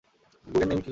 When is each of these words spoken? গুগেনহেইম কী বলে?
গুগেনহেইম 0.47 0.79
কী 0.83 0.85
বলে? 0.85 0.89